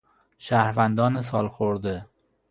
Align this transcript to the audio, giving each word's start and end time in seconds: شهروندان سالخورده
شهروندان 0.37 1.21
سالخورده 1.21 2.07